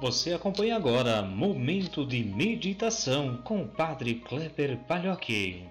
[0.00, 5.64] Você acompanha agora Momento de Meditação com o Padre Kleber Palhoque.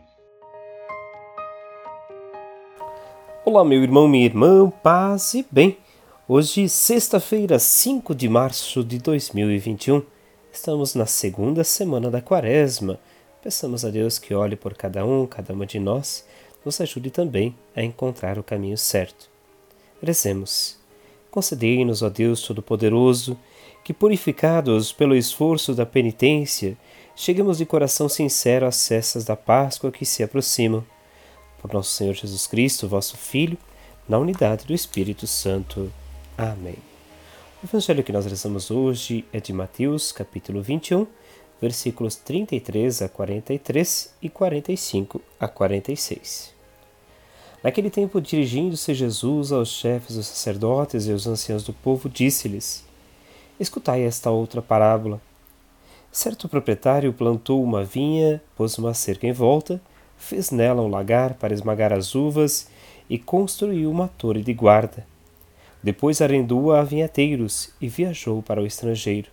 [3.46, 5.78] Olá, meu irmão, minha irmã, paz e bem.
[6.28, 10.04] Hoje, sexta-feira, 5 de março de 2021,
[10.52, 13.00] estamos na segunda semana da quaresma.
[13.42, 16.28] Peçamos a Deus que olhe por cada um, cada uma de nós,
[16.66, 19.30] nos ajude também a encontrar o caminho certo.
[20.04, 20.78] Rezemos.
[21.32, 23.38] Concedei-nos, ó Deus Todo-Poderoso,
[23.88, 26.78] que, purificados pelo esforço da penitência,
[27.16, 30.84] cheguemos de coração sincero às festas da Páscoa que se aproximam.
[31.62, 33.58] Por nosso Senhor Jesus Cristo, vosso Filho,
[34.06, 35.90] na unidade do Espírito Santo.
[36.38, 36.76] Amém.
[37.64, 41.08] O evangelho que nós rezamos hoje é de Mateus, capítulo 21,
[41.62, 46.54] versículos 33 a 43 e 45 a 46.
[47.64, 52.86] Naquele tempo, dirigindo-se Jesus aos chefes dos sacerdotes e aos anciãos do povo, disse-lhes:
[53.60, 55.20] Escutai esta outra parábola.
[56.12, 59.82] Certo proprietário plantou uma vinha, pôs uma cerca em volta,
[60.16, 62.70] fez nela um lagar para esmagar as uvas
[63.10, 65.08] e construiu uma torre de guarda.
[65.82, 69.30] Depois arrendou-a a vinhateiros e viajou para o estrangeiro.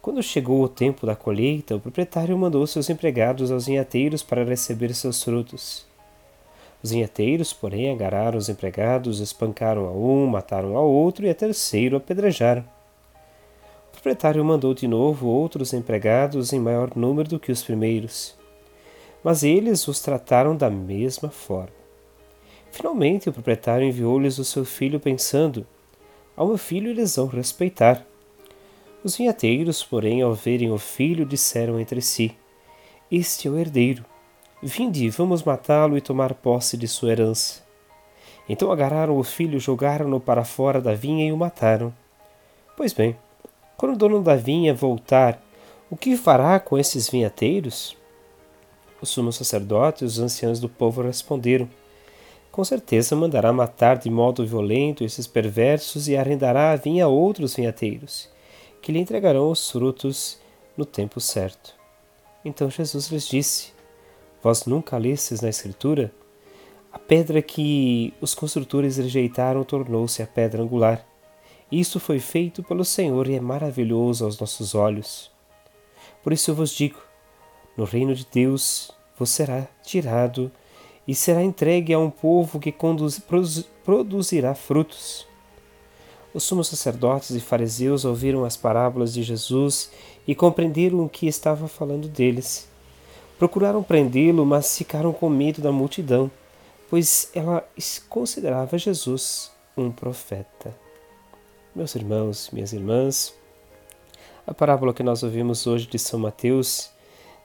[0.00, 4.92] Quando chegou o tempo da colheita, o proprietário mandou seus empregados aos vinhateiros para receber
[4.94, 5.86] seus frutos.
[6.82, 11.96] Os vinhateiros, porém, agarraram os empregados, espancaram a um, mataram ao outro e a terceiro
[11.96, 12.64] apedrejaram
[14.02, 18.36] proprietário mandou de novo outros empregados em maior número do que os primeiros,
[19.22, 21.70] mas eles os trataram da mesma forma.
[22.72, 25.64] Finalmente, o proprietário enviou-lhes o seu filho, pensando:
[26.36, 28.04] Ao meu filho eles vão respeitar.
[29.04, 32.36] Os vinhateiros, porém, ao verem o filho, disseram entre si:
[33.08, 34.04] Este é o herdeiro.
[34.60, 37.62] Vinde, vamos matá-lo e tomar posse de sua herança.
[38.48, 41.94] Então agarraram o filho, jogaram-no para fora da vinha e o mataram.
[42.76, 43.16] Pois bem,
[43.76, 45.42] quando o dono da vinha voltar,
[45.90, 47.96] o que fará com esses vinhateiros?
[49.00, 51.68] Os sumos sacerdotes e os anciãos do povo responderam:
[52.50, 57.54] Com certeza mandará matar de modo violento esses perversos e arrendará a vinha a outros
[57.54, 58.28] vinhateiros,
[58.80, 60.38] que lhe entregarão os frutos
[60.76, 61.74] no tempo certo.
[62.44, 63.72] Então Jesus lhes disse:
[64.42, 66.12] Vós nunca lestes na Escritura?
[66.92, 71.11] A pedra que os construtores rejeitaram tornou-se a pedra angular.
[71.72, 75.30] Isso foi feito pelo Senhor e é maravilhoso aos nossos olhos.
[76.22, 76.98] Por isso eu vos digo:
[77.78, 80.52] no reino de Deus vos será tirado
[81.08, 83.18] e será entregue a um povo que conduz,
[83.82, 85.26] produzirá frutos.
[86.34, 89.90] Os sumos sacerdotes e fariseus ouviram as parábolas de Jesus
[90.26, 92.68] e compreenderam o que estava falando deles.
[93.38, 96.30] Procuraram prendê-lo, mas ficaram com medo da multidão,
[96.90, 97.66] pois ela
[98.10, 100.82] considerava Jesus um profeta.
[101.74, 103.34] Meus irmãos, minhas irmãs,
[104.46, 106.90] a parábola que nós ouvimos hoje de São Mateus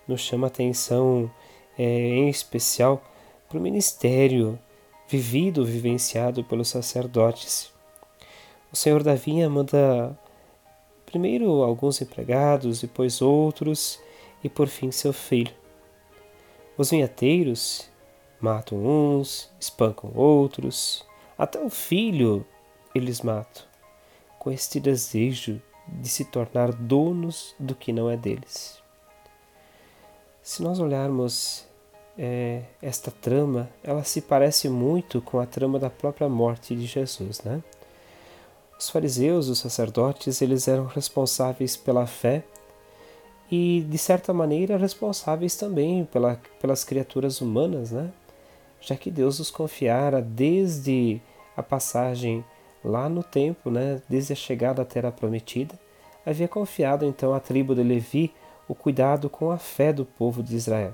[0.05, 1.31] nos chama atenção,
[1.79, 3.01] é, em especial,
[3.47, 4.59] para o ministério
[5.07, 7.71] vivido, vivenciado pelos sacerdotes.
[8.69, 10.19] O Senhor da Vinha manda
[11.05, 13.97] primeiro alguns empregados, depois outros
[14.43, 15.53] e por fim seu filho.
[16.77, 17.89] Os vinhateiros
[18.41, 21.05] matam uns, espancam outros,
[21.37, 22.45] até o filho
[22.93, 23.76] eles matam
[24.47, 28.81] com este desejo de se tornar donos do que não é deles.
[30.41, 31.67] Se nós olharmos
[32.17, 37.41] é, esta trama, ela se parece muito com a trama da própria morte de Jesus,
[37.41, 37.61] né?
[38.79, 42.45] Os fariseus, os sacerdotes, eles eram responsáveis pela fé
[43.51, 48.13] e, de certa maneira, responsáveis também pela, pelas criaturas humanas, né?
[48.79, 51.19] Já que Deus os confiara desde
[51.53, 52.45] a passagem
[52.87, 55.77] lá no tempo, né, desde a chegada à terra prometida,
[56.25, 58.33] havia confiado então à tribo de Levi
[58.67, 60.93] o cuidado com a fé do povo de Israel.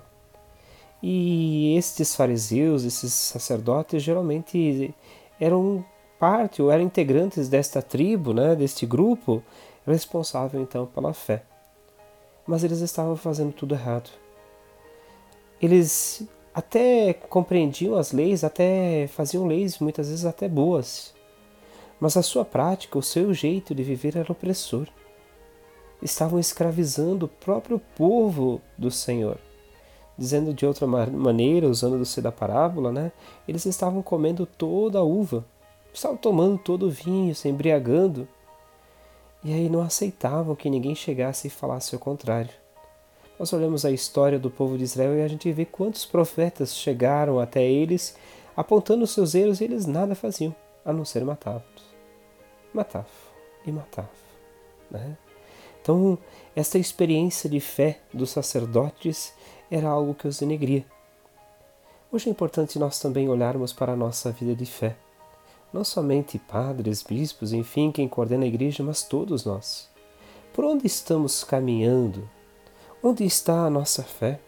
[1.02, 4.94] E estes fariseus, esses sacerdotes, geralmente
[5.40, 5.84] eram
[6.20, 9.44] parte ou eram integrantes desta tribo, né, deste grupo,
[9.86, 11.44] responsável então pela fé.
[12.48, 14.10] Mas eles estavam fazendo tudo errado.
[15.62, 21.13] Eles até compreendiam as leis, até faziam leis muitas vezes até boas,
[22.03, 24.89] mas a sua prática, o seu jeito de viver era opressor.
[26.01, 29.38] Estavam escravizando o próprio povo do Senhor.
[30.17, 33.13] Dizendo de outra maneira, usando-se da parábola, né?
[33.47, 35.45] Eles estavam comendo toda a uva,
[35.94, 38.27] estavam tomando todo o vinho, se embriagando.
[39.41, 42.51] E aí não aceitavam que ninguém chegasse e falasse o contrário.
[43.39, 47.39] Nós olhamos a história do povo de Israel e a gente vê quantos profetas chegaram
[47.39, 48.13] até eles
[48.57, 50.53] apontando seus erros e eles nada faziam,
[50.83, 51.73] a não ser matá-los
[52.74, 53.08] matava
[53.66, 54.10] e matava.
[54.90, 55.18] Né?
[55.81, 56.18] Então,
[56.56, 59.34] esta experiência de fé dos sacerdotes
[59.70, 60.86] era algo que os denegria.
[62.12, 64.96] Hoje é importante nós também olharmos para a nossa vida de fé.
[65.74, 69.90] Não somente padres, bispos, enfim, quem coordena a igreja, mas todos nós.
[70.54, 72.30] Por onde estamos caminhando?
[73.02, 74.40] Onde está a nossa fé?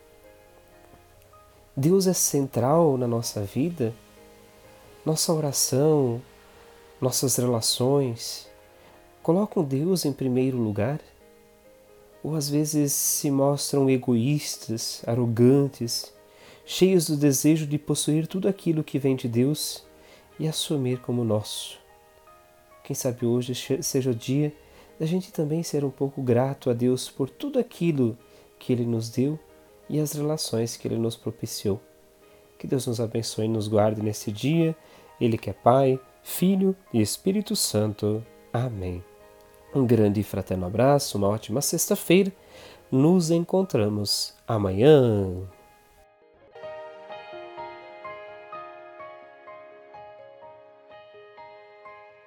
[1.75, 3.94] Deus é central na nossa vida?
[5.04, 6.22] Nossa oração,
[7.05, 8.49] nossas relações,
[9.21, 10.99] colocam Deus em primeiro lugar?
[12.23, 16.11] Ou às vezes se mostram egoístas, arrogantes,
[16.65, 19.85] cheios do desejo de possuir tudo aquilo que vem de Deus
[20.39, 21.77] e assumir como nosso.
[22.83, 23.53] Quem sabe hoje
[23.83, 24.51] seja o dia
[24.99, 28.17] da gente também ser um pouco grato a Deus por tudo aquilo
[28.57, 29.37] que Ele nos deu
[29.87, 31.79] e as relações que Ele nos propiciou.
[32.57, 34.75] Que Deus nos abençoe e nos guarde nesse dia,
[35.21, 38.25] Ele que é Pai, Filho e Espírito Santo.
[38.51, 39.01] Amém.
[39.74, 42.33] Um grande e fraterno abraço, uma ótima sexta-feira.
[42.92, 45.48] Nos encontramos amanhã.